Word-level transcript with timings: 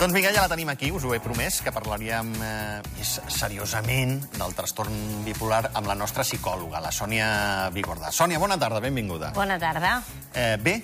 Doncs 0.00 0.14
vinga, 0.16 0.30
ja 0.32 0.46
la 0.46 0.48
tenim 0.48 0.70
aquí, 0.72 0.88
us 0.96 1.04
ho 1.04 1.10
he 1.12 1.18
promès, 1.20 1.58
que 1.60 1.74
parlaríem 1.76 2.30
eh, 2.40 2.78
més 2.96 3.10
seriosament 3.36 4.14
del 4.32 4.54
trastorn 4.56 4.94
bipolar 5.26 5.74
amb 5.76 5.90
la 5.90 5.96
nostra 5.98 6.24
psicòloga, 6.24 6.80
la 6.80 6.88
Sònia 6.88 7.26
Vigorda. 7.74 8.08
Sònia, 8.08 8.38
bona 8.40 8.56
tarda, 8.56 8.80
benvinguda. 8.80 9.34
Bona 9.36 9.58
tarda. 9.60 9.98
Eh, 10.32 10.56
bé? 10.56 10.78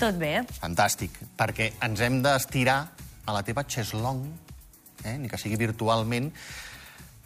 Tot 0.00 0.16
bé? 0.16 0.30
Fantàstic, 0.62 1.18
perquè 1.36 1.74
ens 1.84 2.00
hem 2.06 2.22
d'estirar 2.24 2.78
a 3.28 3.34
la 3.36 3.42
teva 3.44 3.66
xeslong, 3.68 4.22
eh, 5.04 5.12
ni 5.20 5.28
que 5.28 5.36
sigui 5.36 5.60
virtualment, 5.60 6.30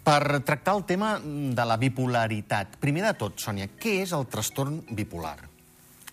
per 0.02 0.40
tractar 0.42 0.74
el 0.74 0.82
tema 0.90 1.12
de 1.22 1.68
la 1.70 1.78
bipolaritat. 1.78 2.80
Primer 2.82 3.06
de 3.06 3.14
tot, 3.14 3.38
Sònia, 3.38 3.70
què 3.78 4.00
és 4.02 4.16
el 4.18 4.26
trastorn 4.26 4.82
bipolar? 4.90 5.36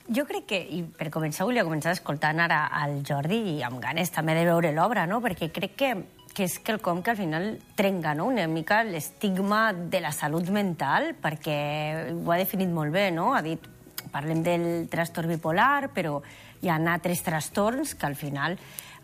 Jo 0.06 0.22
crec 0.30 0.44
que, 0.46 0.58
i 0.62 0.84
per 0.86 1.08
començar, 1.10 1.48
volia 1.50 1.64
començar 1.66 1.96
escoltant 1.96 2.38
ara 2.44 2.68
al 2.78 3.00
Jordi 3.08 3.40
i 3.56 3.62
amb 3.66 3.80
ganes 3.82 4.12
també 4.14 4.36
de 4.38 4.44
veure 4.46 4.70
l'obra, 4.76 5.08
no? 5.10 5.18
perquè 5.24 5.48
crec 5.50 5.72
que, 5.80 5.90
que 6.30 6.46
és 6.46 6.60
quelcom 6.62 7.02
que 7.02 7.16
al 7.16 7.18
final 7.18 7.48
trenca 7.74 8.14
no? 8.14 8.28
una 8.30 8.46
mica 8.46 8.84
l'estigma 8.86 9.72
de 9.74 10.04
la 10.04 10.12
salut 10.14 10.52
mental, 10.54 11.16
perquè 11.24 11.56
ho 12.14 12.30
ha 12.30 12.38
definit 12.38 12.70
molt 12.70 12.94
bé, 12.94 13.08
no? 13.16 13.32
ha 13.34 13.42
dit 13.42 13.66
parlem 14.14 14.44
del 14.46 14.68
trastorn 14.94 15.34
bipolar, 15.34 15.90
però 15.96 16.20
hi 16.62 16.70
ha 16.70 16.78
altres 16.78 17.26
trastorns 17.26 17.96
que 17.98 18.06
al 18.06 18.16
final 18.20 18.60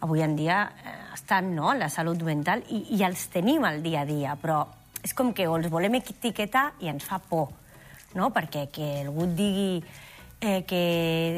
avui 0.06 0.22
en 0.22 0.38
dia 0.38 0.62
eh, 0.70 0.94
estan 1.16 1.50
no? 1.56 1.74
la 1.74 1.90
salut 1.90 2.22
mental 2.30 2.62
i, 2.70 2.84
i 2.94 3.02
els 3.10 3.26
tenim 3.34 3.66
al 3.66 3.82
dia 3.82 4.06
a 4.06 4.06
dia, 4.06 4.38
però 4.38 4.62
és 5.02 5.18
com 5.18 5.34
que 5.34 5.50
els 5.50 5.74
volem 5.74 5.98
etiquetar 5.98 6.76
i 6.86 6.94
ens 6.94 7.10
fa 7.10 7.18
por, 7.18 7.50
no? 8.14 8.30
perquè 8.30 8.68
que 8.70 8.94
algú 9.02 9.26
et 9.26 9.38
digui 9.42 9.76
eh, 10.42 10.64
que 10.68 10.82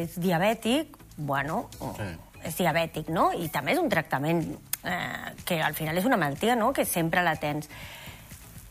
és 0.03 0.20
diabètic, 0.20 0.98
bueno, 1.17 1.67
sí. 1.80 2.07
és 2.48 2.57
diabètic, 2.57 3.11
no? 3.13 3.30
I 3.35 3.49
també 3.53 3.75
és 3.75 3.81
un 3.81 3.91
tractament 3.91 4.41
eh, 4.84 5.34
que 5.45 5.61
al 5.61 5.75
final 5.77 5.99
és 5.99 6.07
una 6.09 6.17
malaltia, 6.17 6.55
no?, 6.55 6.71
que 6.73 6.88
sempre 6.88 7.23
la 7.23 7.35
tens. 7.35 7.69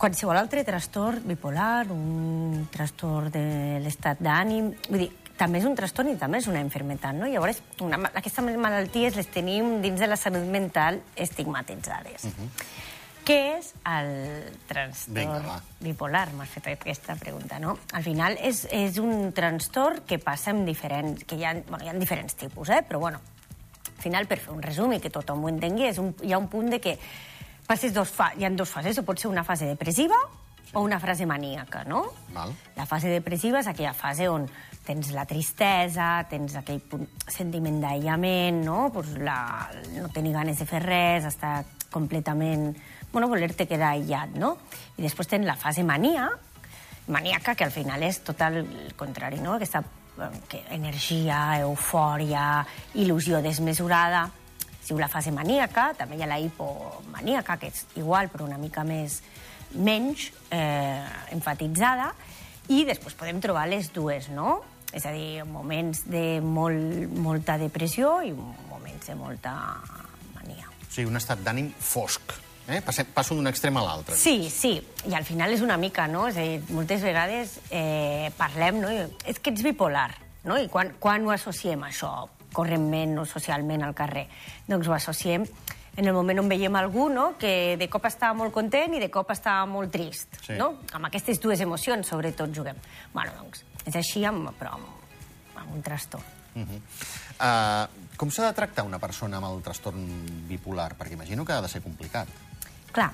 Qualsevol 0.02 0.40
altre 0.40 0.64
trastorn 0.66 1.22
bipolar, 1.28 1.86
un 1.94 2.66
trastorn 2.72 3.30
de 3.30 3.44
l'estat 3.84 4.18
d'ànim... 4.18 4.72
Vull 4.88 5.04
dir, 5.04 5.12
també 5.38 5.60
és 5.60 5.66
un 5.66 5.76
trastorn 5.78 6.10
i 6.12 6.16
també 6.18 6.40
és 6.42 6.48
una 6.50 6.60
enfermetat, 6.62 7.14
no? 7.16 7.28
Llavors, 7.30 7.62
una, 7.82 7.98
aquestes 8.10 8.58
malalties 8.58 9.16
les 9.18 9.30
tenim 9.32 9.76
dins 9.82 10.00
de 10.00 10.08
la 10.10 10.18
salut 10.18 10.44
mental 10.50 11.00
estigmatitzades. 11.16 12.24
Uh 12.24 12.30
-huh. 12.30 12.48
Què 13.22 13.36
és 13.54 13.68
el 13.86 14.08
trastorn 14.66 15.14
Vinga, 15.14 15.58
bipolar? 15.78 16.24
M'has 16.34 16.50
fet 16.50 16.72
aquesta 16.72 17.14
pregunta, 17.20 17.60
no? 17.62 17.76
Al 17.94 18.02
final 18.02 18.34
és, 18.42 18.64
és 18.74 18.98
un 18.98 19.30
trastorn 19.36 20.02
que 20.08 20.18
passa 20.18 20.50
en 20.50 20.64
diferents... 20.66 21.22
que 21.22 21.38
hi 21.38 21.46
ha, 21.46 21.52
bueno, 21.68 21.84
hi 21.84 21.92
ha 21.92 21.94
diferents 21.94 22.34
tipus, 22.34 22.72
eh? 22.74 22.80
Però, 22.88 22.98
bueno, 23.04 23.20
al 23.86 24.02
final, 24.02 24.26
per 24.26 24.40
fer 24.42 24.50
un 24.50 24.62
resum 24.64 24.96
i 24.96 24.98
que 25.02 25.12
tothom 25.14 25.44
ho 25.44 25.52
entengui, 25.52 25.86
és 25.92 26.00
un, 26.02 26.10
hi 26.26 26.34
ha 26.34 26.40
un 26.42 26.48
punt 26.50 26.72
de 26.72 26.80
que 26.82 26.96
passes 27.68 27.94
dos 27.94 28.10
fa, 28.10 28.32
hi 28.34 28.44
ha 28.44 28.50
dos 28.50 28.74
fases, 28.74 28.98
o 28.98 29.06
pot 29.06 29.22
ser 29.22 29.30
una 29.30 29.46
fase 29.46 29.70
depressiva 29.70 30.18
o 30.72 30.80
una 30.80 30.98
fase 30.98 31.26
maníaca, 31.28 31.84
no? 31.84 32.02
Val. 32.32 32.50
La 32.74 32.86
fase 32.88 33.12
depressiva 33.12 33.60
és 33.60 33.68
aquella 33.70 33.92
fase 33.94 34.26
on 34.32 34.48
tens 34.82 35.12
la 35.14 35.28
tristesa, 35.30 36.24
tens 36.30 36.56
aquell 36.58 36.80
punt, 36.90 37.06
sentiment 37.30 37.78
d'aïllament, 37.84 38.64
no? 38.66 38.88
Pues 38.90 39.12
la, 39.20 39.68
no 39.94 40.10
tenir 40.10 40.32
ganes 40.34 40.58
de 40.58 40.66
fer 40.66 40.82
res, 40.82 41.28
estar 41.28 41.60
completament 41.92 42.72
bueno, 43.12 43.28
voler-te 43.28 43.68
quedar 43.68 43.92
aïllat, 43.92 44.34
no? 44.40 44.56
I 44.96 45.04
després 45.04 45.28
tens 45.28 45.46
la 45.46 45.56
fase 45.56 45.84
mania, 45.84 46.30
maníaca, 47.12 47.54
que 47.54 47.64
al 47.64 47.74
final 47.74 48.02
és 48.02 48.22
tot 48.24 48.40
el 48.46 48.64
contrari, 48.96 49.40
no? 49.42 49.56
Aquesta 49.56 49.82
que, 50.48 50.62
energia, 50.70 51.60
eufòria, 51.62 52.64
il·lusió 52.94 53.42
desmesurada. 53.42 54.26
Si 54.82 54.94
la 54.98 55.08
fase 55.08 55.30
maníaca, 55.30 55.92
també 55.94 56.18
hi 56.18 56.24
ha 56.24 56.28
la 56.28 56.40
hipomaníaca, 56.42 57.56
que 57.56 57.70
és 57.70 57.84
igual, 57.96 58.28
però 58.32 58.48
una 58.48 58.58
mica 58.58 58.82
més 58.84 59.20
menys 59.72 60.32
eh, 60.50 61.06
enfatitzada, 61.32 62.10
i 62.68 62.82
després 62.84 63.14
podem 63.18 63.40
trobar 63.40 63.68
les 63.70 63.92
dues, 63.94 64.28
no? 64.34 64.60
És 64.92 65.06
a 65.08 65.12
dir, 65.14 65.44
moments 65.48 66.02
de 66.10 66.40
molt, 66.44 67.08
molta 67.16 67.56
depressió 67.58 68.18
i 68.26 68.34
moments 68.34 69.08
de 69.08 69.16
molta 69.16 69.54
mania. 70.34 70.68
O 70.68 70.90
sigui, 70.90 71.08
un 71.08 71.16
estat 71.16 71.40
d'ànim 71.46 71.70
fosc. 71.78 72.34
Eh? 72.68 72.80
Passem, 72.84 73.08
passo 73.14 73.34
d'un 73.34 73.50
extrem 73.50 73.76
a 73.76 73.82
l'altre. 73.82 74.16
Sí, 74.16 74.50
sí, 74.50 74.76
i 75.08 75.14
al 75.18 75.26
final 75.26 75.52
és 75.52 75.64
una 75.64 75.76
mica, 75.76 76.06
no? 76.06 76.28
És 76.30 76.38
a 76.38 76.46
dir, 76.46 76.60
moltes 76.70 77.02
vegades 77.02 77.58
eh, 77.70 78.30
parlem, 78.38 78.80
no? 78.84 78.92
És 79.26 79.42
que 79.42 79.50
ets 79.50 79.64
bipolar, 79.66 80.10
no? 80.44 80.58
I 80.60 80.68
quan, 80.70 80.94
quan 81.02 81.26
ho 81.26 81.34
associem, 81.34 81.82
això, 81.88 82.12
correntment 82.52 83.18
o 83.18 83.26
socialment 83.26 83.82
al 83.82 83.96
carrer? 83.98 84.28
Doncs 84.68 84.88
ho 84.88 84.94
associem 84.94 85.46
en 85.96 86.06
el 86.06 86.14
moment 86.16 86.40
on 86.40 86.48
veiem 86.48 86.76
algú 86.78 87.08
no? 87.12 87.32
que 87.38 87.76
de 87.80 87.88
cop 87.92 88.06
estava 88.08 88.32
molt 88.36 88.54
content 88.54 88.94
i 88.96 89.00
de 89.02 89.10
cop 89.12 89.30
estava 89.34 89.66
molt 89.68 89.92
trist. 89.92 90.38
Sí. 90.46 90.56
No? 90.56 90.78
Amb 90.96 91.08
aquestes 91.10 91.40
dues 91.42 91.60
emocions, 91.60 92.08
sobretot, 92.08 92.52
juguem. 92.54 92.78
Bueno, 93.12 93.34
doncs, 93.40 93.66
és 93.84 93.98
així, 94.00 94.24
amb, 94.28 94.48
però 94.58 94.78
amb, 94.78 94.88
amb 95.60 95.74
un 95.74 95.82
trastorn. 95.84 96.24
Uh 96.52 96.62
-huh. 96.62 96.80
uh, 97.40 98.16
com 98.16 98.30
s'ha 98.30 98.46
de 98.46 98.52
tractar 98.52 98.84
una 98.84 98.98
persona 98.98 99.36
amb 99.36 99.46
el 99.46 99.62
trastorn 99.62 100.06
bipolar? 100.48 100.96
Perquè 100.96 101.12
imagino 101.12 101.44
que 101.44 101.52
ha 101.52 101.60
de 101.60 101.68
ser 101.68 101.82
complicat. 101.82 102.28
Clar, 102.92 103.10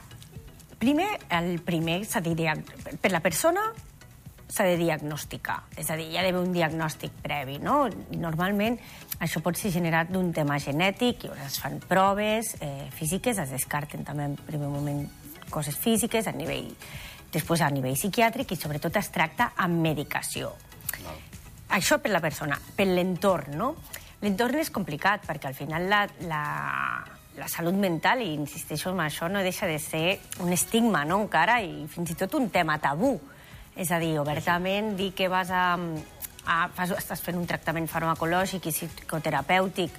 primer, 0.79 1.11
el 1.31 1.61
primer 1.63 2.01
s'ha 2.07 2.23
de 2.25 2.35
per 3.01 3.13
la 3.13 3.21
persona 3.21 3.69
s'ha 4.49 4.65
de 4.65 4.77
diagnosticar. 4.81 5.61
És 5.77 5.91
a 5.93 5.97
dir, 5.99 6.09
hi 6.09 6.17
ha 6.17 6.25
d'haver 6.25 6.41
un 6.41 6.55
diagnòstic 6.55 7.21
previ, 7.23 7.59
no? 7.61 7.83
Normalment 8.17 8.79
això 9.21 9.43
pot 9.45 9.59
ser 9.61 9.71
generat 9.75 10.11
d'un 10.13 10.33
tema 10.33 10.57
genètic, 10.63 11.27
i 11.29 11.33
es 11.45 11.59
fan 11.61 11.79
proves 11.85 12.55
eh, 12.65 12.89
físiques, 12.97 13.39
es 13.39 13.53
descarten 13.53 14.07
també 14.09 14.25
en 14.31 14.39
primer 14.49 14.71
moment 14.73 15.05
coses 15.53 15.77
físiques, 15.77 16.27
a 16.27 16.33
nivell, 16.33 16.73
després 17.33 17.63
a 17.63 17.71
nivell 17.73 17.97
psiquiàtric, 17.99 18.57
i 18.57 18.61
sobretot 18.61 18.97
es 18.97 19.13
tracta 19.13 19.53
amb 19.57 19.85
medicació. 19.85 20.55
No. 21.05 21.15
Això 21.77 22.01
per 22.01 22.15
la 22.15 22.25
persona. 22.25 22.57
Per 22.77 22.89
l'entorn, 22.89 23.57
no? 23.61 23.75
L'entorn 24.25 24.59
és 24.59 24.73
complicat, 24.75 25.29
perquè 25.29 25.53
al 25.53 25.55
final 25.55 25.87
la, 25.93 26.03
la, 26.27 26.43
la 27.39 27.49
salut 27.49 27.77
mental, 27.79 28.21
i 28.23 28.35
insisteixo 28.35 28.91
en 28.91 29.01
això, 29.05 29.29
no 29.31 29.43
deixa 29.47 29.69
de 29.71 29.79
ser 29.79 30.19
un 30.43 30.53
estigma, 30.53 31.05
no?, 31.07 31.21
encara, 31.23 31.61
i 31.63 31.87
fins 31.91 32.13
i 32.13 32.19
tot 32.19 32.35
un 32.39 32.51
tema 32.51 32.79
tabú. 32.83 33.15
És 33.79 33.93
a 33.95 34.01
dir, 34.03 34.17
obertament 34.19 34.97
dir 34.99 35.13
que 35.15 35.31
vas 35.31 35.53
a, 35.55 35.79
a 36.45 36.59
fas, 36.75 36.97
estàs 36.99 37.23
fent 37.23 37.39
un 37.39 37.47
tractament 37.47 37.87
farmacològic 37.89 38.67
i 38.67 38.75
psicoterapèutic 38.75 39.99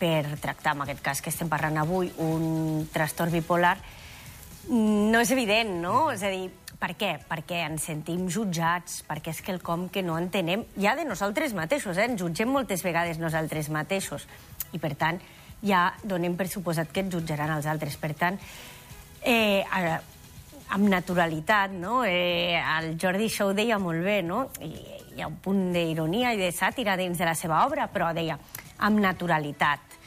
per 0.00 0.36
tractar, 0.40 0.74
en 0.74 0.82
aquest 0.86 1.02
cas 1.04 1.20
que 1.22 1.30
estem 1.30 1.48
parlant 1.48 1.78
avui, 1.78 2.10
un 2.24 2.88
trastorn 2.92 3.32
bipolar, 3.34 3.76
no 4.70 5.20
és 5.20 5.30
evident, 5.30 5.76
no? 5.82 6.10
És 6.12 6.24
a 6.26 6.30
dir, 6.32 6.48
per 6.80 6.94
què? 6.96 7.12
Perquè 7.28 7.64
ens 7.66 7.84
sentim 7.90 8.24
jutjats, 8.32 9.02
perquè 9.08 9.34
és 9.34 9.42
quelcom 9.44 9.88
que 9.92 10.02
no 10.02 10.16
entenem 10.18 10.64
ja 10.80 10.94
de 10.96 11.04
nosaltres 11.04 11.52
mateixos, 11.56 11.98
eh? 11.98 12.08
Ens 12.08 12.22
jutgem 12.22 12.48
moltes 12.48 12.82
vegades 12.86 13.20
nosaltres 13.20 13.68
mateixos. 13.72 14.26
I, 14.72 14.80
per 14.80 14.94
tant, 14.96 15.20
ja 15.62 15.90
donem 16.02 16.36
per 16.36 16.48
suposat 16.48 16.92
que 16.92 17.04
et 17.04 17.12
jutjaran 17.12 17.56
els 17.56 17.68
altres. 17.70 17.96
Per 18.00 18.12
tant, 18.18 18.38
eh, 19.22 19.64
amb 20.70 20.88
naturalitat, 20.88 21.74
no? 21.74 22.04
Eh, 22.04 22.56
el 22.56 22.94
Jordi 23.00 23.26
això 23.26 23.50
ho 23.50 23.54
deia 23.54 23.78
molt 23.78 24.04
bé, 24.04 24.20
no? 24.22 24.46
I, 24.62 24.72
hi 25.16 25.22
ha 25.22 25.28
un 25.28 25.40
punt 25.42 25.70
d'ironia 25.74 26.32
i 26.34 26.40
de 26.40 26.50
sàtira 26.54 26.96
dins 26.96 27.18
de 27.18 27.26
la 27.26 27.34
seva 27.34 27.64
obra, 27.66 27.88
però 27.92 28.12
deia, 28.14 28.38
amb 28.86 29.02
naturalitat. 29.02 29.98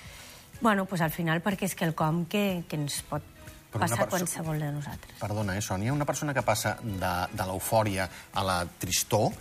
Bueno, 0.61 0.85
pues 0.85 1.01
al 1.03 1.11
final 1.11 1.41
perquè 1.43 1.67
és 1.67 1.75
quelcom 1.75 2.23
que, 2.31 2.63
que 2.69 2.79
ens 2.79 3.01
pot 3.09 3.25
però 3.73 3.83
passar 3.83 4.07
qualsevol 4.07 4.61
de 4.61 4.69
nosaltres. 4.71 5.17
Perdona, 5.19 5.57
eh, 5.57 5.65
Sònia? 5.65 5.93
Una 5.93 6.07
persona 6.07 6.33
que 6.33 6.45
passa 6.45 6.77
de, 6.81 7.13
de 7.33 7.47
l'eufòria 7.49 8.07
a 8.33 8.45
la 8.47 8.61
tristor 8.79 9.33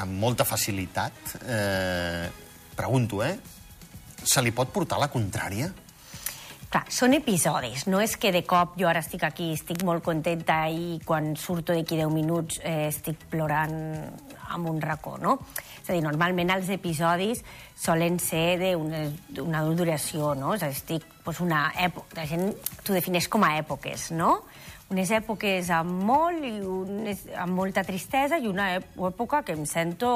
amb 0.00 0.16
molta 0.20 0.46
facilitat, 0.48 1.34
eh, 1.42 2.28
pregunto, 2.76 3.24
eh? 3.24 3.34
Se 4.24 4.42
li 4.42 4.52
pot 4.54 4.70
portar 4.72 5.00
la 5.02 5.10
contrària? 5.12 5.70
Clar, 6.72 6.86
són 6.88 7.12
episodis. 7.12 7.82
No 7.84 7.98
és 8.00 8.14
que 8.16 8.30
de 8.32 8.40
cop 8.48 8.78
jo 8.80 8.88
ara 8.88 9.02
estic 9.04 9.26
aquí, 9.28 9.50
estic 9.52 9.82
molt 9.84 10.00
contenta 10.06 10.62
i 10.72 10.96
quan 11.04 11.34
surto 11.36 11.74
d'aquí 11.76 11.98
10 12.00 12.08
minuts 12.14 12.62
eh, 12.64 12.86
estic 12.88 13.26
plorant 13.28 13.74
amb 14.52 14.70
un 14.70 14.80
racó, 14.80 15.18
no? 15.20 15.36
És 15.82 15.90
a 15.90 15.92
dir, 15.92 16.00
normalment 16.00 16.48
els 16.54 16.70
episodis 16.72 17.42
solen 17.76 18.16
ser 18.22 18.56
d'una 19.36 19.62
duració, 19.76 20.32
no? 20.38 20.54
És 20.56 20.64
a 20.64 20.70
dir, 20.70 20.78
estic, 20.78 21.06
doncs 21.26 21.42
una 21.44 21.66
època, 21.76 22.16
la 22.16 22.24
gent 22.30 22.48
t'ho 22.80 22.96
defineix 22.96 23.28
com 23.28 23.44
a 23.44 23.52
èpoques, 23.60 24.08
no? 24.16 24.38
Unes 24.92 25.12
èpoques 25.12 25.68
amb 25.72 26.02
molt 26.08 26.44
i 26.44 26.54
unes, 26.60 27.26
amb 27.36 27.56
molta 27.56 27.84
tristesa 27.84 28.40
i 28.40 28.48
una 28.48 28.74
època 28.80 29.44
que 29.44 29.56
em 29.56 29.68
sento 29.68 30.08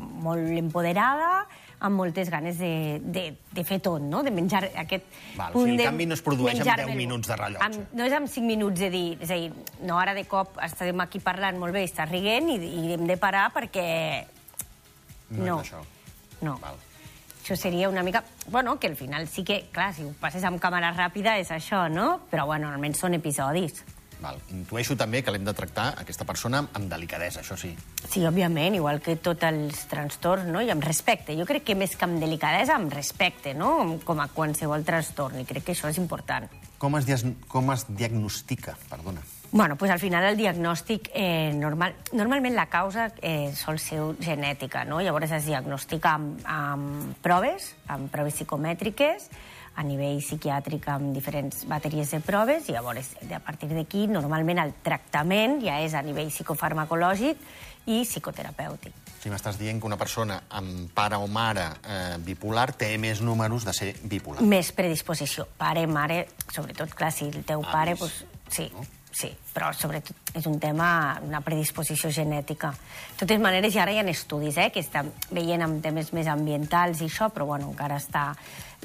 molt 0.00 0.48
empoderada, 0.64 1.46
amb 1.80 1.96
moltes 1.96 2.30
ganes 2.30 2.58
de, 2.58 2.98
de, 3.02 3.24
de 3.54 3.64
fer 3.64 3.78
tot, 3.84 4.02
no? 4.02 4.22
de 4.26 4.32
menjar 4.34 4.64
aquest 4.82 5.06
Val, 5.36 5.52
punt 5.52 5.62
o 5.62 5.70
sigui, 5.70 5.82
el 5.82 5.90
canvi 5.90 6.08
no 6.10 6.16
es 6.18 6.24
produeix 6.26 6.58
en 6.58 6.66
10 6.66 6.96
minuts 6.98 7.30
de 7.30 7.36
rellotge. 7.38 7.68
Amb, 7.68 7.94
no 7.98 8.08
és 8.08 8.16
amb 8.18 8.30
5 8.32 8.46
minuts 8.48 8.82
de 8.82 8.90
dir... 8.94 9.06
És 9.22 9.30
a 9.30 9.38
dir, 9.38 9.52
no 9.86 10.00
ara 10.00 10.16
de 10.16 10.24
cop 10.30 10.58
estem 10.64 11.04
aquí 11.04 11.22
parlant 11.22 11.60
molt 11.60 11.76
bé 11.76 11.84
i 11.84 11.90
estàs 11.90 12.10
riguent 12.10 12.50
i, 12.54 12.58
i 12.58 12.96
hem 12.96 13.06
de 13.08 13.18
parar 13.20 13.48
perquè... 13.54 13.86
No, 15.30 15.44
no. 15.44 15.60
és 15.60 15.68
això. 15.68 15.84
No. 16.42 16.56
Val. 16.62 16.78
això 17.42 17.56
seria 17.58 17.88
una 17.88 18.02
mica... 18.02 18.24
Bueno, 18.48 18.78
que 18.78 18.90
al 18.90 18.96
final 18.96 19.28
sí 19.28 19.44
que, 19.44 19.64
clar, 19.72 19.92
si 19.94 20.06
ho 20.06 20.10
passes 20.20 20.44
amb 20.44 20.60
càmera 20.62 20.90
ràpida 20.96 21.38
és 21.38 21.52
això, 21.54 21.86
no? 21.92 22.24
Però, 22.30 22.46
bueno, 22.50 22.72
almenys 22.72 23.00
són 23.04 23.14
episodis. 23.18 23.84
Val. 24.22 24.40
Intueixo 24.54 24.96
també 24.98 25.22
que 25.22 25.32
l'hem 25.34 25.46
de 25.46 25.54
tractar, 25.54 25.92
aquesta 26.00 26.26
persona, 26.28 26.64
amb 26.74 26.90
delicadesa, 26.90 27.42
això 27.44 27.56
sí. 27.58 27.70
Sí, 28.04 28.24
òbviament, 28.26 28.78
igual 28.78 29.00
que 29.04 29.16
tots 29.22 29.46
els 29.48 29.84
trastorns, 29.90 30.48
no? 30.50 30.62
i 30.64 30.70
amb 30.74 30.84
respecte. 30.84 31.36
Jo 31.38 31.46
crec 31.48 31.68
que 31.70 31.78
més 31.78 31.96
que 31.96 32.06
amb 32.08 32.20
delicadesa, 32.22 32.76
amb 32.76 32.92
respecte, 32.94 33.54
no? 33.54 33.98
com 34.04 34.20
a 34.20 34.28
qualsevol 34.34 34.86
trastorn, 34.86 35.40
i 35.42 35.48
crec 35.48 35.68
que 35.68 35.76
això 35.76 35.90
és 35.92 36.00
important. 36.02 36.48
Com 36.78 36.98
es, 36.98 37.26
com 37.48 37.74
es 37.74 37.86
diagnostica? 37.88 38.76
Perdona. 38.90 39.24
Bueno, 39.50 39.76
pues 39.76 39.90
al 39.90 39.98
final 39.98 40.24
el 40.24 40.36
diagnòstic, 40.36 41.08
eh, 41.14 41.52
normal, 41.56 41.94
normalment 42.12 42.54
la 42.54 42.66
causa 42.68 43.08
eh, 43.22 43.54
sol 43.56 43.78
ser 43.80 44.02
genètica, 44.20 44.84
no? 44.84 45.00
Llavors 45.00 45.32
es 45.32 45.46
diagnostica 45.48 46.12
amb, 46.18 46.42
amb 46.44 47.14
proves, 47.24 47.70
amb 47.88 48.12
proves 48.12 48.36
psicomètriques, 48.36 49.30
a 49.78 49.84
nivell 49.86 50.18
psiquiàtric 50.18 50.88
amb 50.90 51.12
diferents 51.14 51.62
bateries 51.70 52.10
de 52.14 52.20
proves 52.24 52.66
i 52.68 52.74
llavors 52.74 53.12
a 53.30 53.40
partir 53.44 53.70
d'aquí 53.70 54.08
normalment 54.10 54.58
el 54.64 54.74
tractament 54.82 55.60
ja 55.62 55.78
és 55.84 55.94
a 55.94 56.02
nivell 56.02 56.32
psicofarmacològic 56.34 57.38
i 57.88 58.02
psicoterapèutic. 58.02 59.06
Si 59.18 59.30
m'estàs 59.32 59.56
dient 59.58 59.80
que 59.80 59.88
una 59.88 59.98
persona 59.98 60.42
amb 60.58 60.90
pare 60.94 61.18
o 61.18 61.26
mare 61.30 61.64
eh, 61.80 62.18
bipolar 62.22 62.68
té 62.78 62.92
més 63.00 63.22
números 63.24 63.64
de 63.66 63.74
ser 63.74 63.94
bipolar. 64.02 64.44
Més 64.46 64.70
predisposició. 64.76 65.48
Pare, 65.58 65.86
mare, 65.90 66.24
sobretot, 66.52 66.92
clar, 66.98 67.10
si 67.14 67.30
el 67.30 67.42
teu 67.48 67.64
ah, 67.64 67.72
pare... 67.72 67.96
Pues, 67.98 68.22
sí, 68.52 68.68
no? 68.74 68.84
Sí, 69.18 69.30
però 69.54 69.72
sobretot 69.74 70.32
és 70.38 70.46
un 70.46 70.58
tema, 70.62 71.18
una 71.26 71.40
predisposició 71.42 72.10
genètica. 72.14 72.70
De 72.70 73.24
totes 73.24 73.42
maneres, 73.42 73.74
ja 73.74 73.82
ara 73.82 73.94
hi 73.94 73.98
ha 73.98 74.06
estudis 74.12 74.58
eh, 74.62 74.70
que 74.74 74.82
estan 74.84 75.10
veient 75.34 75.64
amb 75.64 75.82
temes 75.82 76.12
més 76.14 76.30
ambientals 76.30 77.02
i 77.02 77.08
això, 77.10 77.32
però 77.34 77.48
bueno, 77.50 77.72
encara 77.72 77.98
està... 77.98 78.30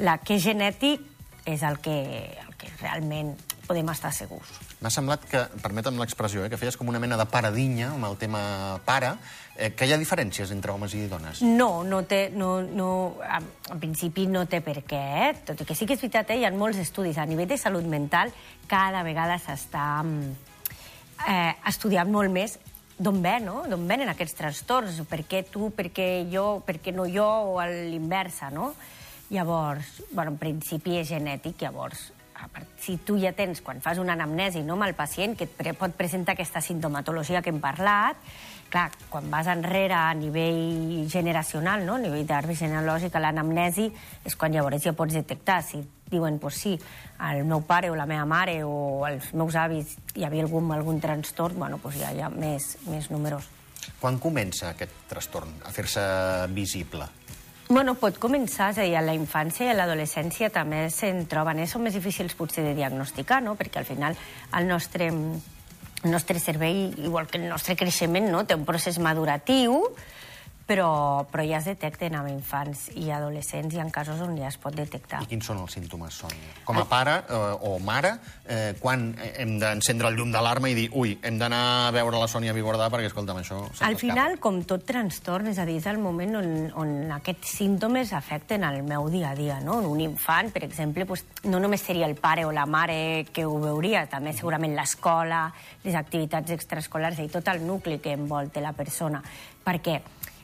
La 0.01 0.18
que 0.18 0.39
és 0.39 0.41
genètic 0.41 1.03
és 1.45 1.62
el 1.62 1.77
que, 1.85 1.94
el 2.33 2.56
que 2.57 2.71
realment 2.80 3.35
podem 3.68 3.91
estar 3.94 4.09
segurs. 4.09 4.50
M'ha 4.83 4.91
semblat 4.91 5.21
que, 5.31 5.39
permetem 5.63 5.95
l'expressió, 5.95 6.41
eh, 6.44 6.50
que 6.51 6.57
feies 6.59 6.75
com 6.75 6.89
una 6.91 7.00
mena 7.00 7.15
de 7.15 7.24
paradinya 7.31 7.94
amb 7.94 8.03
el 8.09 8.18
tema 8.19 8.41
pare, 8.83 9.13
eh, 9.56 9.69
que 9.71 9.88
hi 9.88 9.94
ha 9.95 9.97
diferències 10.01 10.50
entre 10.51 10.74
homes 10.74 10.91
i 11.00 11.06
dones. 11.07 11.39
No, 11.47 11.85
no 11.88 12.01
té, 12.03 12.25
no, 12.35 12.57
no, 12.62 12.88
en, 13.24 13.45
principi 13.80 14.25
no 14.27 14.41
té 14.51 14.59
per 14.65 14.81
què, 14.83 15.00
eh? 15.24 15.30
tot 15.47 15.62
i 15.63 15.68
que 15.69 15.77
sí 15.80 15.88
que 15.88 15.95
és 15.95 16.03
veritat, 16.03 16.33
eh, 16.33 16.41
hi 16.41 16.44
ha 16.44 16.51
molts 16.51 16.81
estudis 16.83 17.15
a 17.15 17.24
nivell 17.30 17.47
de 17.47 17.57
salut 17.62 17.88
mental, 17.88 18.33
cada 18.68 19.06
vegada 19.07 19.38
s'està 19.39 19.85
eh, 20.03 21.53
estudiant 21.71 22.12
molt 22.12 22.33
més 22.36 22.57
d'on 23.00 23.21
ve, 23.24 23.38
no? 23.39 23.62
D'on 23.71 23.86
venen 23.88 24.12
aquests 24.12 24.36
trastorns, 24.41 25.00
per 25.07 25.21
què 25.24 25.45
tu, 25.47 25.69
per 25.71 25.94
què 25.95 26.09
jo, 26.33 26.59
per 26.68 26.81
què 26.83 26.91
no 26.91 27.07
jo, 27.07 27.29
o 27.53 27.56
a 27.63 27.69
l'inversa, 27.71 28.51
no? 28.51 28.74
Llavors, 29.31 29.95
bueno, 30.12 30.36
en 30.36 30.41
principi 30.44 31.00
és 31.00 31.07
genètic, 31.07 31.63
llavors, 31.63 32.09
si 32.80 32.98
tu 32.98 33.16
ja 33.22 33.31
tens, 33.34 33.62
quan 33.62 33.81
fas 33.81 34.00
una 34.01 34.13
anamnesi 34.18 34.63
no, 34.63 34.75
amb 34.75 34.90
el 34.90 34.95
pacient, 34.98 35.38
que 35.40 35.48
et 35.48 35.78
pot 35.80 35.94
presentar 35.95 36.36
aquesta 36.36 36.62
sintomatologia 36.62 37.42
que 37.42 37.54
hem 37.54 37.62
parlat, 37.63 38.19
clar, 38.74 38.90
quan 39.10 39.30
vas 39.31 39.48
enrere 39.48 39.94
a 39.94 40.13
nivell 40.18 41.07
generacional, 41.10 41.86
no? 41.86 41.95
a 41.95 42.04
nivell 42.04 42.25
d'arbre 42.28 42.56
genealògic, 42.57 43.16
l'anamnesi, 43.22 43.90
és 44.25 44.36
quan 44.36 44.54
llavors 44.56 44.84
ja 44.84 44.95
pots 44.98 45.13
detectar 45.13 45.62
si 45.63 45.84
diuen, 46.13 46.40
pues 46.40 46.60
sí, 46.62 46.74
el 47.30 47.44
meu 47.45 47.63
pare 47.66 47.90
o 47.90 47.98
la 47.98 48.07
meva 48.10 48.25
mare 48.30 48.60
o 48.66 49.06
els 49.07 49.31
meus 49.34 49.56
avis 49.57 49.96
hi 50.16 50.25
havia 50.25 50.46
algun, 50.46 50.72
algun 50.74 51.01
trastorn, 51.01 51.57
bueno, 51.62 51.80
pues 51.81 52.00
ja 52.01 52.12
hi 52.13 52.22
ha 52.22 52.30
més, 52.34 52.75
més 52.89 53.10
números. 53.13 53.50
Quan 54.00 54.19
comença 54.19 54.72
aquest 54.72 55.06
trastorn 55.10 55.57
a 55.66 55.74
fer-se 55.75 56.04
visible? 56.56 57.07
Bueno, 57.69 57.95
pot 57.95 58.18
començar, 58.19 58.71
és 58.74 58.80
a 58.81 58.83
dir, 58.83 58.95
a 59.00 59.01
la 59.01 59.13
infància 59.15 59.69
i 59.69 59.71
a 59.71 59.75
l'adolescència 59.77 60.50
també 60.51 60.89
se'n 60.92 61.24
troben. 61.31 61.62
Eh? 61.63 61.68
Són 61.71 61.86
més 61.86 61.95
difícils 61.95 62.36
potser 62.36 62.65
de 62.65 62.74
diagnosticar, 62.75 63.39
no? 63.42 63.56
perquè 63.56 63.80
al 63.80 63.88
final 63.88 64.18
el 64.60 64.68
nostre, 64.68 65.07
el 65.07 66.12
nostre 66.12 66.42
cervell, 66.44 66.92
igual 67.00 67.30
que 67.31 67.39
el 67.39 67.48
nostre 67.48 67.77
creixement, 67.80 68.27
no? 68.30 68.44
té 68.44 68.60
un 68.60 68.68
procés 68.68 69.00
maduratiu, 69.00 69.80
però, 70.68 71.25
però 71.27 71.44
ja 71.44 71.60
es 71.60 71.68
detecten 71.68 72.15
amb 72.15 72.30
infants 72.31 72.86
i 72.95 73.10
adolescents 73.12 73.75
i 73.75 73.81
en 73.83 73.89
casos 73.92 74.21
on 74.24 74.38
ja 74.39 74.48
es 74.48 74.57
pot 74.62 74.75
detectar. 74.75 75.21
I 75.24 75.27
quins 75.27 75.45
són 75.50 75.60
els 75.60 75.75
símptomes, 75.75 76.15
Sònia? 76.24 76.54
Com 76.63 76.80
a 76.80 76.86
pare 76.88 77.18
eh, 77.27 77.68
o 77.68 77.75
mare, 77.83 78.13
eh, 78.48 78.71
quan 78.80 79.10
hem 79.33 79.57
d'encendre 79.60 80.12
el 80.12 80.19
llum 80.19 80.31
d'alarma 80.31 80.71
i 80.71 80.77
dir 80.77 80.88
ui, 80.95 81.18
hem 81.24 81.39
d'anar 81.42 81.63
a 81.89 81.92
veure 81.95 82.21
la 82.21 82.30
Sònia 82.31 82.56
Vigordà 82.56 82.88
perquè, 82.94 83.12
escolta'm, 83.12 83.42
això... 83.44 83.60
Al 83.83 84.00
final, 84.00 84.38
com 84.44 84.62
tot 84.68 84.86
trastorn, 84.88 85.51
és 85.51 85.60
a 85.60 85.68
dir, 85.68 85.77
és 85.81 85.89
el 85.92 86.00
moment 86.04 86.39
on, 86.39 86.50
on 86.80 86.95
aquests 87.19 87.57
símptomes 87.60 88.15
afecten 88.15 88.63
el 88.63 88.81
meu 88.88 89.10
dia 89.12 89.33
a 89.33 89.38
dia, 89.39 89.60
no? 89.63 89.81
Un 89.92 90.00
infant, 90.06 90.54
per 90.56 90.63
exemple, 90.63 91.07
pues, 91.10 91.25
no 91.44 91.60
només 91.60 91.83
seria 91.83 92.07
el 92.07 92.15
pare 92.15 92.48
o 92.48 92.56
la 92.56 92.65
mare 92.65 93.27
que 93.36 93.45
ho 93.45 93.60
veuria, 93.60 94.07
també 94.07 94.31
segurament 94.33 94.77
l'escola, 94.77 95.45
les 95.83 96.00
activitats 96.00 96.56
extraescolars 96.56 97.19
i 97.19 97.30
tot 97.31 97.51
el 97.51 97.65
nucli 97.68 98.00
que 98.00 98.15
envolta 98.15 98.63
la 98.63 98.71
persona. 98.77 99.19
Perquè 99.63 100.00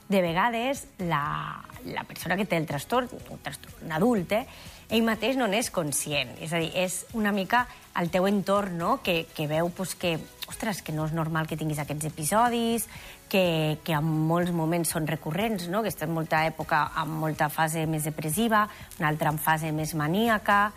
de 0.09 0.21
vegades 0.25 0.87
la, 0.97 1.63
la 1.85 2.03
persona 2.03 2.35
que 2.35 2.45
té 2.49 2.57
el 2.57 2.65
trastorn, 2.67 3.07
un 3.29 3.41
trastorn 3.45 3.93
adult, 3.93 4.33
eh, 4.33 4.45
ell 4.89 5.05
mateix 5.05 5.37
no 5.37 5.47
n'és 5.47 5.69
conscient. 5.71 6.33
És 6.41 6.51
a 6.51 6.59
dir, 6.61 6.71
és 6.73 7.03
una 7.13 7.31
mica 7.31 7.67
el 8.01 8.09
teu 8.09 8.25
entorn 8.27 8.77
no? 8.81 8.97
que, 9.05 9.21
que 9.37 9.45
veu 9.47 9.69
pues, 9.75 9.93
que, 9.95 10.17
ostres, 10.49 10.81
que 10.81 10.95
no 10.95 11.05
és 11.05 11.13
normal 11.13 11.47
que 11.47 11.57
tinguis 11.59 11.81
aquests 11.83 12.09
episodis, 12.09 12.87
que, 13.29 13.77
que 13.85 13.93
en 13.93 14.07
molts 14.29 14.49
moments 14.55 14.95
són 14.95 15.05
recurrents, 15.07 15.67
no? 15.69 15.83
que 15.85 15.93
estàs 15.93 16.09
en 16.09 16.15
molta 16.17 16.41
època 16.49 16.87
amb 16.97 17.19
molta 17.21 17.51
fase 17.53 17.85
més 17.85 18.09
depressiva, 18.09 18.65
una 18.97 19.11
altra 19.13 19.29
en 19.29 19.37
fase 19.37 19.69
més 19.71 19.93
maníaca, 19.93 20.71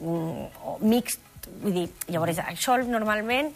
un, 0.00 0.48
o 0.66 0.80
mixt. 0.82 1.22
Vull 1.60 1.76
dir, 1.76 1.88
llavors, 2.08 2.40
això 2.40 2.78
normalment 2.88 3.52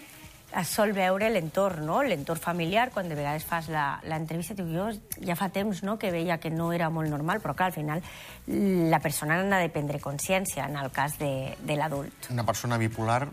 es 0.57 0.71
sol 0.73 0.95
veure 0.97 1.29
l'entorn, 1.31 1.85
no? 1.87 2.01
l'entorn 2.03 2.41
familiar, 2.41 2.89
quan 2.95 3.09
de 3.09 3.17
vegades 3.19 3.45
fas 3.45 3.69
l'entrevista, 3.69 4.57
diu, 4.57 4.71
jo 4.73 4.87
ja 5.25 5.37
fa 5.37 5.51
temps 5.53 5.83
no, 5.85 5.99
que 6.01 6.11
veia 6.15 6.39
que 6.41 6.51
no 6.51 6.71
era 6.73 6.89
molt 6.91 7.11
normal, 7.13 7.43
però 7.45 7.55
clar, 7.55 7.69
al 7.69 7.77
final 7.77 8.03
la 8.49 9.01
persona 9.05 9.43
n'ha 9.43 9.61
de 9.61 9.69
prendre 9.75 10.01
consciència 10.01 10.65
en 10.67 10.81
el 10.81 10.91
cas 10.95 11.19
de, 11.21 11.55
de 11.61 11.77
l'adult. 11.77 12.33
Una 12.33 12.47
persona 12.49 12.81
bipolar 12.81 13.27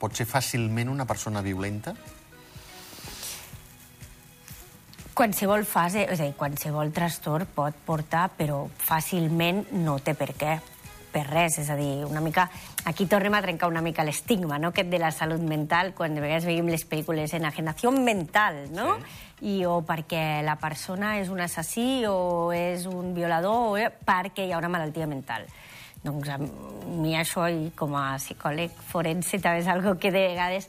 pot 0.00 0.16
ser 0.16 0.28
fàcilment 0.30 0.88
una 0.88 1.06
persona 1.06 1.42
violenta? 1.42 1.94
Qualsevol 5.20 5.66
fase, 5.68 6.06
és 6.06 6.20
a 6.20 6.28
dir, 6.30 6.36
qualsevol 6.38 6.94
trastorn 6.96 7.50
pot 7.52 7.76
portar, 7.84 8.30
però 8.38 8.62
fàcilment 8.78 9.66
no 9.82 9.98
té 10.00 10.14
per 10.16 10.30
què 10.38 10.54
per 11.12 11.24
res, 11.28 11.58
és 11.62 11.70
a 11.70 11.76
dir, 11.78 12.04
una 12.08 12.22
mica... 12.24 12.48
Aquí 12.88 13.06
tornem 13.10 13.34
a 13.36 13.42
trencar 13.44 13.68
una 13.68 13.82
mica 13.84 14.04
l'estigma, 14.06 14.58
no?, 14.58 14.70
aquest 14.74 14.90
de 14.92 15.00
la 15.02 15.10
salut 15.12 15.42
mental, 15.44 15.92
quan 15.96 16.14
de 16.16 16.22
vegades 16.24 16.46
veiem 16.48 16.70
les 16.72 16.86
pel·lícules 16.88 17.34
enajenació 17.36 17.92
mental, 17.94 18.62
no? 18.74 18.94
Sí. 19.00 19.26
I 19.50 19.56
o 19.64 19.80
perquè 19.88 20.42
la 20.44 20.58
persona 20.60 21.14
és 21.20 21.30
un 21.32 21.40
assassí 21.40 22.04
o 22.08 22.52
és 22.52 22.84
un 22.90 23.14
violador 23.16 23.72
o 23.72 23.90
perquè 24.04 24.44
hi 24.44 24.52
ha 24.52 24.60
una 24.60 24.68
malaltia 24.72 25.08
mental. 25.08 25.46
Doncs 26.00 26.28
a 26.32 26.38
mi 26.40 27.12
això, 27.16 27.44
i 27.48 27.72
com 27.76 27.96
a 27.96 28.14
psicòleg 28.20 28.72
forense, 28.88 29.40
també 29.40 29.60
és 29.60 29.68
algo 29.68 29.98
que 30.00 30.12
de 30.12 30.26
vegades 30.32 30.68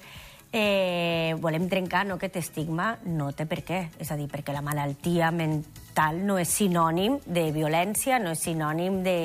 eh, 0.52 1.36
volem 1.40 1.70
trencar 1.72 2.06
no, 2.06 2.18
aquest 2.20 2.38
estigma, 2.42 2.98
no 3.08 3.32
té 3.32 3.48
per 3.48 3.62
què. 3.68 3.82
És 4.00 4.12
a 4.12 4.18
dir, 4.20 4.28
perquè 4.32 4.54
la 4.56 4.64
malaltia 4.66 5.32
mental 5.32 6.20
no 6.28 6.38
és 6.42 6.52
sinònim 6.52 7.20
de 7.26 7.48
violència, 7.56 8.20
no 8.20 8.36
és 8.36 8.44
sinònim 8.44 9.02
de, 9.06 9.20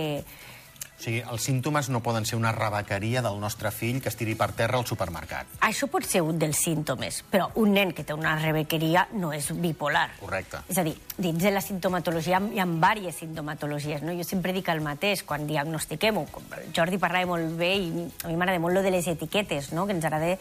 o 0.97 1.03
sigui, 1.03 1.21
els 1.21 1.45
símptomes 1.45 1.91
no 1.93 2.01
poden 2.01 2.25
ser 2.25 2.39
una 2.39 2.53
rebequeria 2.57 3.21
del 3.23 3.37
nostre 3.41 3.71
fill 3.71 3.99
que 4.01 4.09
es 4.09 4.17
tiri 4.17 4.35
per 4.39 4.49
terra 4.57 4.79
al 4.81 4.87
supermercat. 4.89 5.59
Això 5.67 5.91
pot 5.93 6.07
ser 6.09 6.23
un 6.25 6.39
dels 6.41 6.57
símptomes, 6.65 7.21
però 7.31 7.51
un 7.61 7.75
nen 7.77 7.93
que 7.93 8.05
té 8.07 8.17
una 8.17 8.33
rebequeria 8.41 9.07
no 9.21 9.33
és 9.37 9.51
bipolar. 9.61 10.09
Correcte. 10.21 10.63
És 10.73 10.81
a 10.81 10.87
dir, 10.87 10.95
dins 11.19 11.43
de 11.43 11.53
la 11.53 11.61
sintomatologia 11.61 12.41
hi 12.41 12.63
ha 12.63 12.69
diverses 12.71 13.21
sintomatologies. 13.21 14.03
No? 14.07 14.17
Jo 14.17 14.25
sempre 14.25 14.57
dic 14.57 14.73
el 14.73 14.81
mateix, 14.85 15.23
quan 15.29 15.47
diagnostiquem-ho. 15.47 16.25
Jordi 16.77 17.01
parlava 17.03 17.29
molt 17.37 17.53
bé 17.61 17.75
i 17.77 17.93
a 18.25 18.33
mi 18.33 18.41
m'agrada 18.41 18.63
molt 18.63 18.79
lo 18.79 18.85
de 18.85 18.95
les 18.97 19.09
etiquetes, 19.13 19.73
no? 19.77 19.85
que 19.87 19.97
ens 19.97 20.09
agrada 20.09 20.33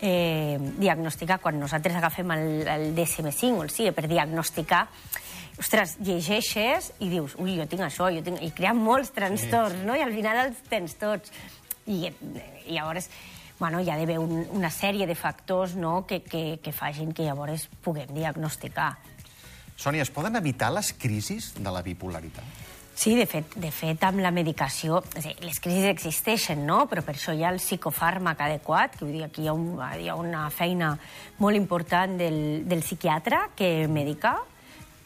eh, 0.00 0.58
diagnosticar 0.78 1.40
quan 1.42 1.58
nosaltres 1.58 1.96
agafem 1.98 2.30
el, 2.36 2.48
el 2.68 2.86
DSM-5 2.94 3.58
o 3.58 3.66
el 3.66 3.74
CIE 3.74 3.92
per 3.92 4.06
diagnosticar 4.06 4.86
ostres, 5.58 5.96
llegeixes 6.04 6.92
i 7.02 7.10
dius, 7.10 7.34
ui, 7.42 7.56
jo 7.58 7.66
tinc 7.70 7.84
això, 7.86 8.10
jo 8.14 8.22
tinc... 8.24 8.40
I 8.44 8.52
crea 8.54 8.74
molts 8.76 9.10
trastorns, 9.14 9.80
sí. 9.80 9.86
no? 9.88 9.96
I 9.98 10.04
al 10.04 10.14
final 10.14 10.44
els 10.46 10.62
tens 10.70 10.94
tots. 11.00 11.34
I, 11.88 12.06
i 12.08 12.76
llavors, 12.76 13.08
bueno, 13.58 13.80
hi 13.80 13.90
ha 13.90 13.98
d'haver 13.98 14.18
un, 14.22 14.44
una 14.54 14.70
sèrie 14.70 15.08
de 15.08 15.16
factors 15.18 15.74
no? 15.74 16.04
que, 16.06 16.20
que, 16.22 16.60
que 16.62 16.72
facin 16.72 17.12
que 17.12 17.26
llavors 17.26 17.66
puguem 17.82 18.12
diagnosticar. 18.14 18.94
Sònia, 19.78 20.02
es 20.02 20.10
poden 20.10 20.38
evitar 20.38 20.72
les 20.74 20.92
crisis 20.98 21.52
de 21.58 21.70
la 21.70 21.82
bipolaritat? 21.86 22.66
Sí, 22.98 23.12
de 23.14 23.28
fet, 23.30 23.52
de 23.62 23.68
fet 23.70 24.02
amb 24.02 24.18
la 24.18 24.32
medicació, 24.34 24.98
és 25.14 25.22
dir, 25.28 25.36
les 25.46 25.60
crisis 25.62 25.86
existeixen, 25.86 26.64
no? 26.66 26.80
però 26.90 27.04
per 27.06 27.14
això 27.14 27.30
hi 27.30 27.44
ha 27.46 27.52
el 27.54 27.60
psicofàrmac 27.62 28.40
adequat, 28.42 28.96
que 28.98 29.04
vull 29.04 29.14
dir, 29.14 29.22
aquí 29.28 29.44
hi 29.44 29.50
ha, 29.50 29.54
un, 29.54 29.78
hi 29.78 30.10
ha 30.10 30.16
una 30.18 30.48
feina 30.50 30.96
molt 31.38 31.54
important 31.54 32.16
del, 32.18 32.40
del 32.66 32.82
psiquiatre 32.82 33.44
que 33.54 33.86
medica, 33.86 34.34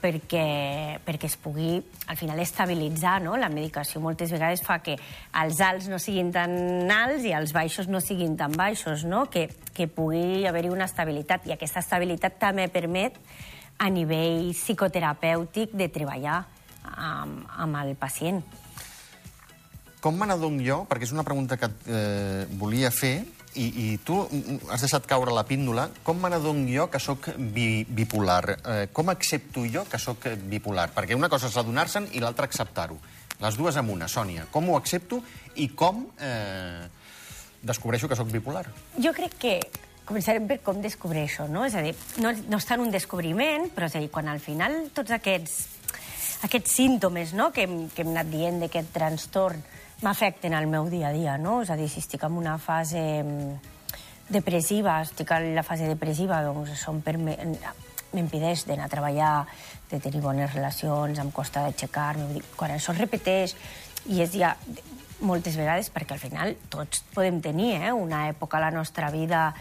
perquè, 0.02 0.98
perquè 1.06 1.28
es 1.30 1.36
pugui, 1.40 1.76
al 2.10 2.18
final, 2.18 2.40
estabilitzar. 2.42 3.20
No? 3.24 3.36
La 3.38 3.50
medicació 3.52 4.02
moltes 4.02 4.32
vegades 4.34 4.64
fa 4.64 4.80
que 4.84 4.96
els 5.42 5.60
alts 5.62 5.88
no 5.90 6.00
siguin 6.02 6.32
tan 6.34 6.90
alts 6.92 7.26
i 7.28 7.34
els 7.36 7.54
baixos 7.54 7.88
no 7.88 8.02
siguin 8.02 8.36
tan 8.40 8.56
baixos, 8.58 9.06
no? 9.08 9.28
que, 9.30 9.48
que 9.72 9.86
pugui 9.86 10.46
haver-hi 10.48 10.72
una 10.72 10.90
estabilitat. 10.90 11.46
I 11.46 11.54
aquesta 11.56 11.84
estabilitat 11.84 12.40
també 12.42 12.66
permet, 12.72 13.20
a 13.82 13.88
nivell 13.90 14.52
psicoterapèutic, 14.54 15.72
de 15.78 15.88
treballar 15.90 16.42
amb, 16.82 17.46
amb 17.62 17.78
el 17.82 17.94
pacient. 17.98 18.42
Com 20.02 20.18
me 20.18 20.26
n'adono 20.26 20.62
jo, 20.66 20.82
perquè 20.90 21.06
és 21.06 21.14
una 21.14 21.22
pregunta 21.22 21.56
que 21.58 21.68
eh, 21.86 22.44
volia 22.58 22.90
fer, 22.90 23.22
i, 23.54 23.66
i 23.66 23.86
tu 24.04 24.18
has 24.72 24.80
deixat 24.82 25.06
caure 25.08 25.34
la 25.34 25.44
píndola, 25.48 25.88
com 26.06 26.20
me 26.20 26.30
n'adono 26.32 26.64
jo 26.70 26.88
que 26.92 27.00
sóc 27.02 27.28
bi, 27.36 27.84
bipolar? 27.84 28.56
Eh, 28.56 28.86
com 28.92 29.12
accepto 29.12 29.66
jo 29.68 29.84
que 29.90 30.00
sóc 30.00 30.26
bipolar? 30.48 30.88
Perquè 30.94 31.18
una 31.18 31.30
cosa 31.32 31.50
és 31.50 31.58
adonar-se'n 31.60 32.08
i 32.16 32.22
l'altra 32.24 32.48
acceptar-ho. 32.48 32.98
Les 33.42 33.58
dues 33.58 33.76
en 33.76 33.90
una, 33.90 34.08
Sònia. 34.08 34.46
Com 34.54 34.70
ho 34.70 34.76
accepto 34.78 35.20
i 35.60 35.68
com 35.76 36.04
eh, 36.22 36.88
descobreixo 37.62 38.08
que 38.08 38.18
sóc 38.18 38.30
bipolar? 38.32 38.64
Jo 39.02 39.12
crec 39.16 39.36
que 39.40 39.56
començarem 40.06 40.46
per 40.48 40.60
com 40.64 40.80
descobreixo, 40.82 41.46
no? 41.50 41.66
És 41.66 41.76
a 41.78 41.82
dir, 41.84 41.94
no, 42.22 42.32
no 42.48 42.58
està 42.58 42.78
en 42.78 42.86
un 42.86 42.94
descobriment, 42.94 43.68
però 43.74 43.88
és 43.88 43.96
a 43.96 44.02
dir, 44.02 44.10
quan 44.14 44.30
al 44.30 44.40
final 44.42 44.88
tots 44.94 45.14
aquests, 45.14 45.60
aquests 46.48 46.78
símptomes 46.80 47.36
no? 47.38 47.50
que, 47.54 47.68
hem, 47.68 47.86
que 47.92 48.02
hem 48.02 48.12
anat 48.14 48.32
dient 48.32 48.62
d'aquest 48.64 48.92
trastorn 48.94 49.62
m'afecten 50.02 50.54
al 50.54 50.66
meu 50.66 50.88
dia 50.90 51.08
a 51.08 51.14
dia, 51.14 51.36
no? 51.38 51.60
És 51.62 51.70
a 51.70 51.76
dir, 51.78 51.88
si 51.90 52.02
estic 52.02 52.24
en 52.26 52.38
una 52.38 52.56
fase 52.58 53.22
mm, 53.22 53.52
depressiva, 54.34 55.00
estic 55.02 55.30
en 55.36 55.52
la 55.56 55.64
fase 55.66 55.88
depressiva, 55.90 56.42
doncs 56.44 56.74
això 56.74 56.94
m'impedeix 56.94 58.66
d'anar 58.68 58.88
a 58.88 58.92
treballar, 58.92 59.34
de 59.90 60.00
tenir 60.00 60.22
bones 60.24 60.52
relacions, 60.54 61.18
em 61.18 61.30
costa 61.30 61.64
d'aixecar-me... 61.66 62.42
Quan 62.56 62.74
això 62.74 62.94
es 62.94 63.02
repeteix 63.02 63.56
i 64.10 64.22
és 64.24 64.34
ja 64.34 64.56
moltes 65.22 65.56
vegades, 65.56 65.90
perquè 65.94 66.16
al 66.16 66.22
final 66.22 66.56
tots 66.72 67.04
podem 67.14 67.38
tenir 67.40 67.76
eh, 67.78 67.92
una 67.94 68.26
època 68.28 68.58
a 68.58 68.66
la 68.66 68.72
nostra 68.74 69.10
vida 69.14 69.52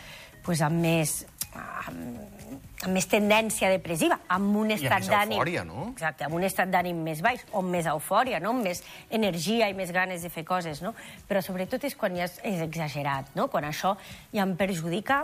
pues, 0.42 0.64
amb 0.66 0.82
més 0.82 1.22
amb, 1.54 2.41
amb 2.82 2.94
més 2.96 3.06
tendència 3.10 3.70
depressiva, 3.70 4.20
amb 4.28 4.56
un 4.64 4.72
estat 4.76 5.06
d'ànim... 5.10 5.38
eufòria, 5.38 5.64
no? 5.68 5.92
Exacte, 5.92 6.26
amb 6.26 6.38
un 6.38 6.48
estat 6.48 6.72
d'ànim 6.74 7.04
més 7.06 7.22
baix, 7.22 7.44
o 7.52 7.62
amb 7.62 7.76
més 7.76 7.90
eufòria, 7.90 8.40
no? 8.44 8.56
amb 8.56 8.66
més 8.66 8.84
energia 9.10 9.70
i 9.70 9.78
més 9.78 9.94
ganes 9.96 10.26
de 10.26 10.32
fer 10.34 10.44
coses, 10.48 10.82
no? 10.82 10.96
Però 11.30 11.44
sobretot 11.46 11.84
és 11.88 11.96
quan 11.96 12.18
ja 12.18 12.26
és, 12.30 12.40
és 12.48 12.64
exagerat, 12.66 13.30
no? 13.38 13.48
Quan 13.54 13.70
això 13.70 13.96
ja 14.34 14.44
em 14.48 14.56
perjudica 14.60 15.24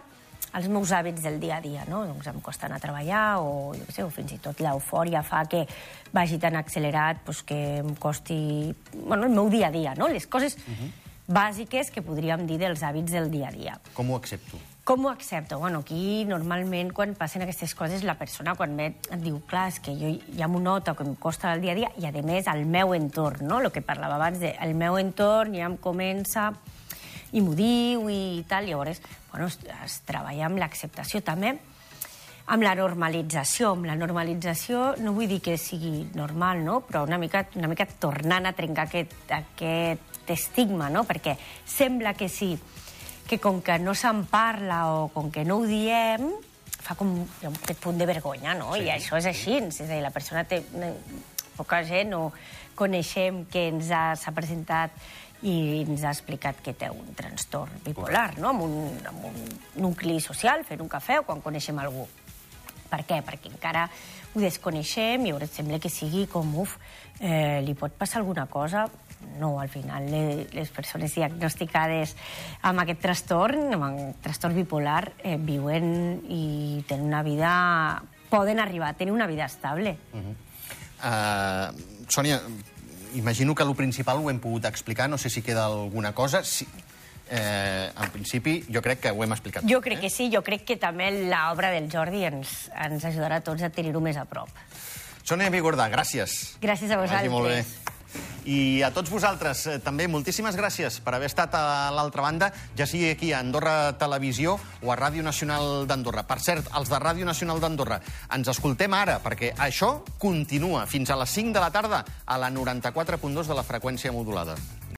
els 0.55 0.69
meus 0.71 0.93
hàbits 0.95 1.25
del 1.25 1.39
dia 1.41 1.57
a 1.57 1.61
dia, 1.61 1.83
no? 1.89 2.03
Doncs 2.07 2.29
em 2.31 2.39
costa 2.41 2.67
anar 2.69 2.79
a 2.79 2.83
treballar 2.83 3.25
o, 3.43 3.73
jo 3.75 3.89
sé, 3.91 4.05
o 4.05 4.13
fins 4.13 4.37
i 4.37 4.39
tot 4.41 4.61
l'eufòria 4.63 5.23
fa 5.25 5.43
que 5.49 5.65
vagi 6.13 6.39
tan 6.41 6.55
accelerat 6.55 7.21
pues, 7.25 7.43
que 7.43 7.59
em 7.81 7.93
costi... 7.99 8.39
Bueno, 8.93 9.25
el 9.25 9.35
meu 9.35 9.51
dia 9.53 9.67
a 9.67 9.73
dia, 9.73 9.93
no? 9.97 10.07
Les 10.07 10.27
coses 10.27 10.55
uh 10.55 10.71
-huh. 10.71 10.89
bàsiques 11.27 11.91
que 11.91 12.01
podríem 12.01 12.47
dir 12.47 12.57
dels 12.57 12.81
hàbits 12.81 13.11
del 13.11 13.29
dia 13.31 13.49
a 13.49 13.51
dia. 13.51 13.79
Com 13.93 14.11
ho 14.11 14.15
accepto? 14.15 14.57
Com 14.87 15.03
ho 15.03 15.09
accepto? 15.09 15.59
Bueno, 15.59 15.79
aquí, 15.79 16.23
normalment, 16.23 16.93
quan 16.95 17.11
passen 17.19 17.41
aquestes 17.43 17.73
coses, 17.75 18.05
la 18.07 18.13
persona, 18.15 18.53
quan 18.55 18.77
et 18.79 19.09
diu, 19.19 19.41
clar, 19.43 19.65
és 19.67 19.81
que 19.83 19.91
jo 19.99 20.13
ja 20.37 20.47
m'ho 20.47 20.61
noto, 20.63 20.93
que 20.95 21.03
em 21.03 21.11
costa 21.19 21.51
el 21.51 21.59
dia 21.65 21.73
a 21.73 21.75
dia, 21.75 21.89
i, 21.99 22.05
a 22.07 22.23
més, 22.23 22.47
al 22.47 22.63
meu 22.63 22.93
entorn, 22.95 23.43
no? 23.49 23.57
El 23.59 23.67
que 23.75 23.83
parlava 23.83 24.15
abans 24.15 24.39
de, 24.39 24.53
el 24.63 24.71
meu 24.79 24.95
entorn 24.95 25.57
ja 25.59 25.67
em 25.67 25.75
comença 25.75 26.53
i 27.35 27.43
m'ho 27.43 27.57
diu 27.59 28.07
i 28.07 28.45
tal, 28.47 28.69
llavors, 28.71 29.03
bueno, 29.33 29.51
es, 29.51 29.59
es 29.89 29.99
treballa 30.07 30.47
amb 30.47 30.63
l'acceptació 30.63 31.19
també, 31.19 31.57
amb 32.47 32.63
la 32.63 32.77
normalització. 32.79 33.75
Amb 33.75 33.91
la 33.91 33.99
normalització 33.99 34.93
no 35.03 35.17
vull 35.19 35.27
dir 35.27 35.43
que 35.43 35.59
sigui 35.59 36.05
normal, 36.15 36.63
no? 36.63 36.79
però 36.87 37.03
una 37.03 37.19
mica, 37.19 37.43
una 37.59 37.67
mica 37.67 37.91
tornant 37.99 38.47
a 38.47 38.55
trencar 38.55 38.87
aquest, 38.87 39.19
aquest 39.35 40.31
estigma, 40.31 40.87
no? 40.87 41.03
perquè 41.03 41.35
sembla 41.67 42.15
que 42.15 42.31
sí, 42.31 42.53
que 43.27 43.39
com 43.43 43.61
que 43.61 43.77
no 43.83 43.93
se'n 43.95 44.23
parla 44.31 44.85
o 44.95 45.07
com 45.13 45.31
que 45.31 45.43
no 45.45 45.59
ho 45.59 45.67
diem, 45.67 46.29
fa 46.87 46.95
com 46.95 47.11
un 47.11 47.51
aquest 47.51 47.81
punt 47.83 47.99
de 47.99 48.07
vergonya, 48.07 48.55
no? 48.55 48.71
Sí, 48.75 48.85
I 48.87 48.93
això 48.95 49.19
és 49.19 49.27
així. 49.27 49.59
És 49.59 49.81
a 49.83 49.89
dir, 49.91 50.01
la 50.05 50.13
persona 50.15 50.47
té... 50.47 50.63
Poca 51.57 51.79
gent 51.81 52.11
o 52.13 52.27
coneixem 52.77 53.39
que 53.49 53.63
ens 53.71 53.87
ha, 53.89 54.11
s'ha 54.13 54.29
presentat 54.29 54.93
i 55.41 55.81
ens 55.81 56.03
ha 56.05 56.11
explicat 56.13 56.59
que 56.61 56.75
té 56.77 56.89
un 56.93 57.15
trastorn 57.17 57.81
bipolar, 57.85 58.35
no? 58.37 58.51
amb, 58.51 58.61
un, 58.67 59.01
amb 59.09 59.25
un 59.31 59.39
nucli 59.81 60.19
social, 60.21 60.61
fent 60.69 60.85
un 60.85 60.91
cafè 60.91 61.17
o 61.17 61.25
quan 61.25 61.41
coneixem 61.41 61.81
algú. 61.81 62.05
Per 62.89 63.03
què? 63.05 63.21
Perquè 63.25 63.51
encara 63.51 63.89
ho 64.33 64.39
desconeixem 64.39 65.25
i 65.25 65.33
sembla 65.51 65.79
que 65.79 65.89
sigui 65.89 66.27
com, 66.27 66.55
uf, 66.59 66.77
eh, 67.19 67.61
li 67.61 67.73
pot 67.73 67.91
passar 67.97 68.19
alguna 68.19 68.45
cosa 68.45 68.87
no, 69.39 69.59
al 69.59 69.69
final 69.69 70.05
les 70.09 70.69
persones 70.73 71.13
diagnosticades 71.15 72.15
amb 72.65 72.81
aquest 72.83 73.01
trastorn, 73.01 73.73
amb 73.75 73.87
el 73.89 73.97
trastorn 74.23 74.55
bipolar, 74.57 75.11
eh, 75.23 75.37
viuen 75.37 76.21
i 76.29 76.83
tenen 76.87 77.07
una 77.07 77.23
vida... 77.23 77.51
poden 78.27 78.59
arribar 78.59 78.89
a 78.89 78.93
tenir 78.93 79.13
una 79.13 79.25
vida 79.25 79.45
estable. 79.45 79.97
Uh 80.11 80.19
-huh. 80.19 80.33
uh, 80.99 82.07
Sònia, 82.09 82.41
imagino 83.15 83.55
que 83.55 83.63
el 83.63 83.73
principal 83.73 84.17
ho 84.17 84.29
hem 84.29 84.39
pogut 84.39 84.65
explicar, 84.65 85.09
no 85.09 85.17
sé 85.17 85.29
si 85.29 85.41
queda 85.41 85.65
alguna 85.65 86.11
cosa. 86.13 86.43
Si, 86.43 86.67
eh, 87.29 87.89
en 87.91 88.13
principi, 88.13 88.59
jo 88.73 88.81
crec 88.81 89.01
que 89.05 89.11
ho 89.11 89.23
hem 89.23 89.35
explicat. 89.35 89.67
Jo 89.69 89.81
crec 89.81 89.99
eh? 89.99 90.05
que 90.05 90.13
sí, 90.13 90.29
jo 90.33 90.43
crec 90.45 90.65
que 90.67 90.79
també 90.81 91.09
l'obra 91.29 91.71
del 91.75 91.89
Jordi 91.91 92.23
ens, 92.29 92.69
ens 92.75 93.09
ajudarà 93.09 93.41
a 93.41 93.45
tots 93.45 93.65
a 93.65 93.71
tenir-ho 93.73 94.03
més 94.03 94.17
a 94.17 94.25
prop. 94.29 94.51
Sònia 95.27 95.51
Vigordà, 95.51 95.89
gràcies. 95.91 96.57
Gràcies 96.63 96.91
a 96.91 97.01
vosaltres. 97.01 97.31
Molt 97.33 97.51
bé. 97.51 97.87
I 98.47 98.79
a 98.79 98.93
tots 98.95 99.11
vosaltres 99.11 99.65
eh, 99.67 99.73
també 99.83 100.05
moltíssimes 100.07 100.55
gràcies 100.55 101.01
per 101.03 101.11
haver 101.17 101.27
estat 101.27 101.57
a 101.59 101.91
l'altra 101.91 102.23
banda, 102.23 102.47
ja 102.79 102.87
sigui 102.87 103.09
aquí 103.11 103.33
a 103.33 103.41
Andorra 103.43 103.97
Televisió 103.99 104.55
o 104.55 104.93
a 104.93 104.95
Ràdio 104.95 105.25
Nacional 105.25 105.83
d'Andorra. 105.89 106.23
Per 106.23 106.39
cert, 106.39 106.71
els 106.79 106.87
de 106.87 107.01
Ràdio 107.03 107.27
Nacional 107.27 107.59
d'Andorra, 107.59 107.99
ens 108.37 108.47
escoltem 108.53 108.95
ara, 108.95 109.19
perquè 109.19 109.51
això 109.67 109.97
continua 110.17 110.85
fins 110.87 111.11
a 111.11 111.19
les 111.19 111.35
5 111.35 111.57
de 111.57 111.65
la 111.65 111.73
tarda 111.75 112.05
a 112.23 112.39
la 112.39 112.49
94.2 112.55 113.51
de 113.51 113.59
la 113.59 113.67
freqüència 113.67 114.15
modulada. 114.15 114.55